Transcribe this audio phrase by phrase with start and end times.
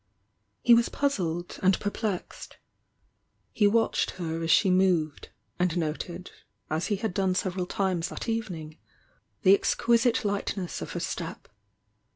[0.63, 2.57] He was puzzled and perplexed.
[3.53, 6.31] He watched her as she moved, and noted,
[6.71, 8.79] as he had done several times that evening,
[9.43, 11.47] the exquisite lightness of her step.